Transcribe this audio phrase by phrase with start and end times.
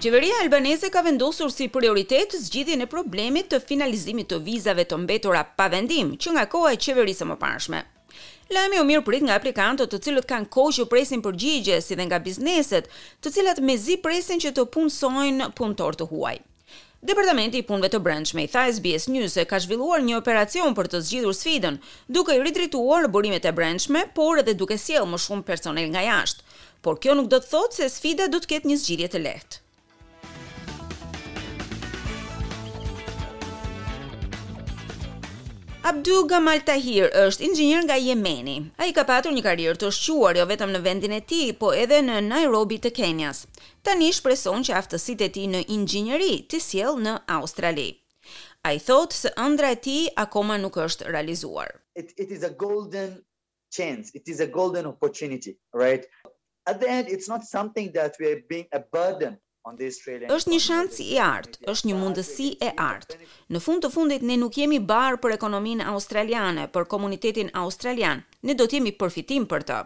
[0.00, 5.42] Qeveria Albanese ka vendosur si prioritet zgjidhjen e problemit të finalizimit të vizave të mbetura
[5.58, 7.82] pa vendim që nga koha e qeverisë më pashme.
[8.48, 12.06] Lajmi u mirë prit nga aplikantët të cilët kanë kohë që presin përgjigje si dhe
[12.08, 12.88] nga bizneset,
[13.20, 16.34] të cilat mezi presin që të punësojnë punëtor të huaj.
[17.10, 20.88] Departamenti i punëve të brendshme i tha SBS News e ka zhvilluar një operacion për
[20.94, 21.76] të zgjidhur sfidën,
[22.08, 26.48] duke i ridrituar burimet e brendshme, por edhe duke sjellë më shumë personel nga jashtë.
[26.80, 29.66] Por kjo nuk do të thotë se sfida do të ketë një zgjidhje të lehtë.
[35.82, 38.54] Abdu Gamal Tahir është inxhinier nga Jemeni.
[38.76, 42.02] Ai ka patur një karrierë të shquar jo vetëm në vendin e tij, po edhe
[42.04, 43.40] në Nairobi të Kenjas.
[43.88, 47.86] Tani shpreson që aftësitë e tij në inxhinieri të sjell në Australi.
[48.68, 51.72] Ai thotë se ëndra e tij akoma nuk është realizuar.
[51.96, 53.16] It, it is a golden
[53.78, 54.12] chance.
[54.12, 56.04] It is a golden opportunity, right?
[56.68, 59.40] At the end it's not something that we are being a burden
[59.76, 63.18] është një shans i artë, është një mundësi e artë.
[63.52, 68.54] Në fund të fundit ne nuk jemi barë për ekonominë australiane, për komunitetin australian, ne
[68.54, 69.78] do t'jemi përfitim për të.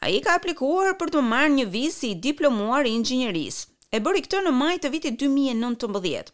[0.00, 4.24] A i ka aplikuar për të marrë një visi i diplomuar i ingjineris, e bëri
[4.24, 6.32] këtë në maj të vitit 2019.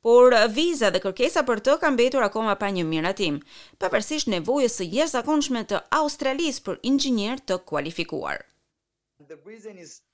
[0.00, 3.40] Por viza dhe kërkesa për të kanë mbetur akoma pa një miratim,
[3.78, 8.38] pavarësisht nevojës së akonshme të Australisë për inxhinier të kualifikuar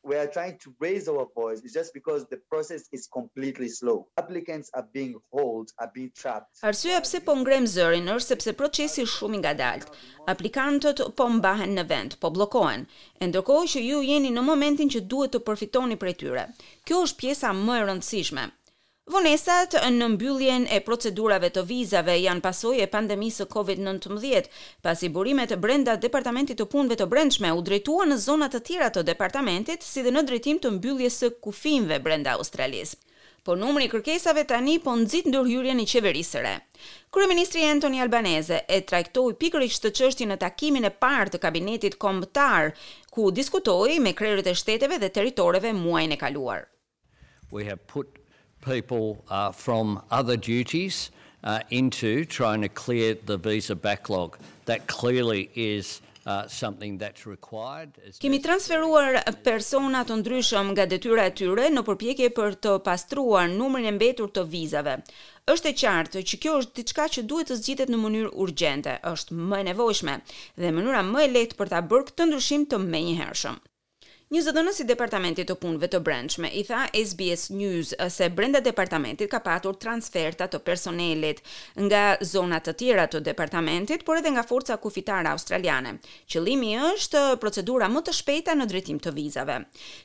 [0.07, 4.07] we are trying to raise our voice is just because the process is completely slow.
[4.17, 6.57] Applicants are being held, are being trapped.
[6.63, 9.91] Arsye pse po ngrem zërin është sepse procesi është shumë i ngadalt.
[10.31, 12.87] Aplikantët po mbahen në vend, po bllokohen,
[13.21, 16.47] e ndërkohë që ju jeni në momentin që duhet të përfitoni prej tyre.
[16.87, 18.47] Kjo është pjesa më e rëndësishme.
[19.07, 24.49] Vonesat në mbylljen e procedurave të vizave janë pasojë e pandemisë së COVID-19,
[24.83, 29.05] pasi burimet brenda Departamentit të Punëve të Brendshme u drejtuan në zona të tjera të
[29.13, 32.99] departamentit, si dhe në drejtim të mbylljes së kufijve brenda Australisë.
[33.47, 36.57] Por numri i kërkesave tani po nxit ndërhyrjen e qeverisë së re.
[37.15, 42.75] Kryeministri Anthony Albanese e trajtoi pikërisht të çështjen në takimin e parë të kabinetit kombëtar,
[43.15, 46.67] ku diskutoi me krerët e shteteve dhe territoreve muajin e kaluar.
[47.55, 48.25] We have put
[48.71, 51.11] people uh, from other duties
[51.45, 54.37] uh, into trying to clear the visa backlog.
[54.67, 56.03] That clearly is.
[56.35, 57.91] Uh, something that's required.
[58.23, 59.15] Kemi transferuar
[59.47, 64.33] persona të ndryshëm nga detyra e tyre në përpjekje për të pastruar numrin e mbetur
[64.35, 64.97] të vizave.
[65.55, 69.39] Është e qartë që kjo është diçka që duhet të zgjidhet në mënyrë urgjente, është
[69.39, 70.19] më e nevojshme
[70.59, 73.63] dhe mënyra më e lehtë për ta bërë këtë ndryshim të menjëhershëm.
[74.35, 79.31] Një zëdhënës i departamentit të punëve të brendshme i tha SBS News se brenda departamentit
[79.31, 81.39] ka patur transferta të personelit
[81.85, 82.01] nga
[82.31, 85.93] zonat të tjera të departamentit, por edhe nga forca kufitara australiane.
[86.27, 89.61] Qëlimi është procedura më të shpejta në dretim të vizave.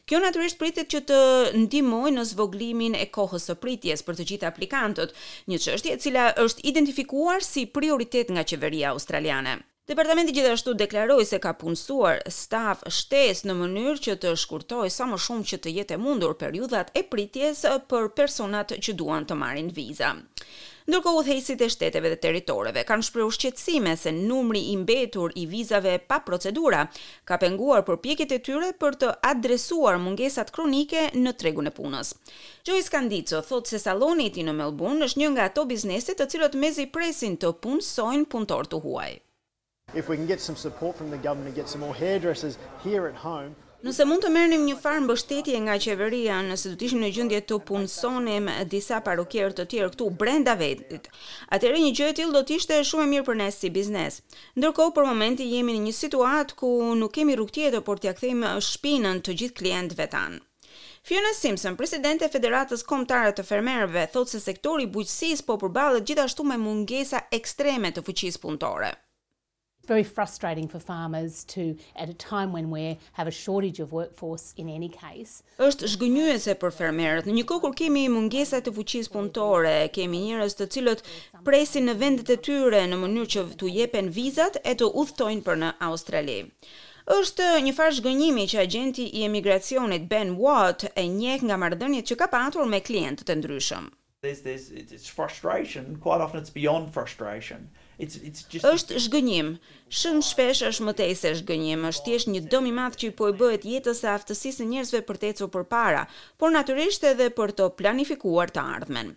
[0.05, 1.19] Kjo naturisht pritit që të
[1.63, 5.17] ndimoj në zvoglimin e kohës të pritjes për të gjitha aplikantët,
[5.49, 9.63] një qështje cila është identifikuar si prioritet nga qeveria australiane.
[9.93, 15.17] Departamenti gjithashtu deklaroi se ka punësuar staf shtes në mënyrë që të shkurtoj sa më
[15.19, 19.67] shumë që të jetë e mundur periudhat e pritjes për personat që duan të marrin
[19.79, 20.13] viza.
[20.87, 25.97] Ndërkohë udhëheqësit e shteteve dhe territoreve kanë shprehur shqetësime se numri i mbetur i vizave
[26.11, 26.85] pa procedura
[27.27, 32.13] ka penguar përpjekjet e tyre për të adresuar mungesat kronike në tregun e punës.
[32.71, 36.29] Joyce Candico thotë se salloni i tij në Melbourne është një nga ato biznese të
[36.35, 39.09] cilët mezi presin të punësojnë punëtor të huaj.
[39.93, 43.07] If we can get some support from the government to get some more hairdressers here
[43.07, 43.55] at home.
[43.83, 47.39] Nëse mund të merrnim një farë mbështetje nga qeveria, nëse do të ishim në gjendje
[47.49, 51.09] të punësonim disa parokier të tjerë këtu brenda vetit,
[51.57, 54.19] atëherë një gjë e tillë do të ishte shumë e mirë për ne si biznes.
[54.61, 56.69] Ndërkohë për momentin jemi në një situatë ku
[57.01, 60.39] nuk kemi rrugë tjetër por t'ia kthejmë shpinën të gjithë klientëve tanë.
[61.11, 66.05] Fiona Simpson, presidente e Federatës Kombëtare të Fermerëve, thotë se sektori i bujqësisë po përballet
[66.11, 68.93] gjithashtu me mungesa ekstreme të fuqisë punëtore
[69.91, 74.45] very frustrating for farmers to at a time when we have a shortage of workforce
[74.61, 75.33] in any case.
[75.67, 77.27] Është zhgënjyese për fermerët.
[77.27, 81.03] Në një kohë kur kemi mungesa të fuqisë punëtore, kemi njerëz të cilët
[81.49, 85.61] presin në vendet e tyre në mënyrë që t'u jepen vizat e të udhtojnë për
[85.65, 86.39] në Australi.
[87.19, 92.19] Është një farë zhgënjimi që agenti i emigracionit Ben Watt e njeh nga marrëdhëniet që
[92.21, 93.89] ka patur me klientët e ndryshëm
[94.23, 97.69] there's there's it's frustration quite often it's beyond frustration
[98.03, 99.49] it's it's just është zhgënjim
[100.01, 103.31] shumë shpesh është më tej se zhgënjim është thjesht një dëm i madh që po
[103.31, 106.05] e bëhet jetës së aftësisë së njerëzve për të ecur përpara
[106.43, 109.13] por natyrisht edhe për të planifikuar të ardhmen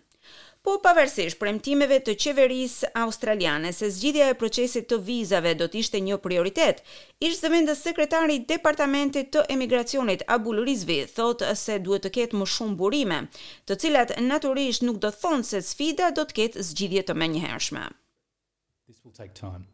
[0.65, 5.99] Po pavarësisht premtimeve të qeverisë australiane se zgjidhja e procesit të vizave do të ishte
[6.01, 6.79] një prioritet,
[7.27, 12.47] ish zëvendës sekretari i Departamentit të Emigracionit Abul Rizvi thotë se duhet të ketë më
[12.55, 13.19] shumë burime,
[13.69, 17.85] të cilat natyrisht nuk do të thonë se sfida do të ketë zgjidhje të menjëhershme.
[18.89, 19.67] This will take time.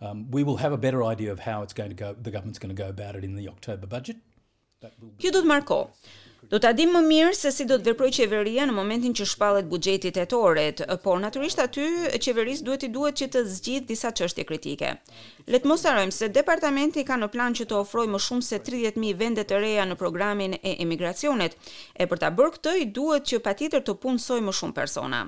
[0.00, 2.60] Um we will have a better idea of how it's going to go the government's
[2.64, 4.24] going to go about it in the October budget.
[5.20, 5.76] Kjo do të marko.
[6.50, 9.66] Do ta dim më mirë se si do të veprojë qeveria në momentin që shpallet
[9.72, 11.82] buxheti toret, por natyrisht aty
[12.26, 14.94] qeverisë duhet i duhet që të zgjith disa çështje kritike.
[15.52, 18.60] Le të mos harojmë se departamenti ka në plan që të ofrojë më shumë se
[18.70, 21.58] 30.000 vende të reja në programin e emigracionit,
[22.00, 25.22] e për ta bërë këtë i duhet që patjetër të punësojë më shumë persona.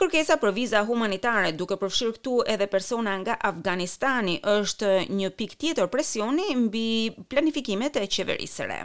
[0.00, 5.92] Kërkesa për viza humanitare duke përfshirë këtu edhe persona nga Afganistani është një pikë tjetër
[5.96, 6.86] presioni mbi
[7.34, 8.80] planifikimet e qeverisë së re.